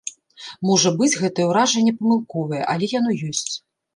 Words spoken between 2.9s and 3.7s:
яно ёсць.